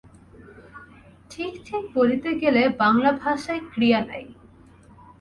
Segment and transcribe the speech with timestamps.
[1.29, 4.25] ঠিক ঠিক বলিতে গেলে বাঙলা ভাষায় ক্রিয়া নাই।